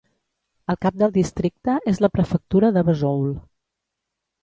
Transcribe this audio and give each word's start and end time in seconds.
El 0.73 0.79
cap 0.85 0.97
del 1.01 1.13
districte 1.19 1.77
és 1.93 2.01
la 2.07 2.11
prefectura 2.17 2.75
de 2.79 2.87
Vesoul. 2.91 3.33